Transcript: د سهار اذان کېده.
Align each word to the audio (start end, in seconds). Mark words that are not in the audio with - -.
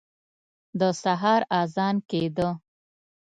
د 0.79 0.81
سهار 1.01 1.41
اذان 1.61 1.95
کېده. 2.09 2.49